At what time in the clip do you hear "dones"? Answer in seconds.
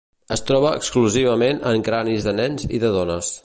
2.99-3.31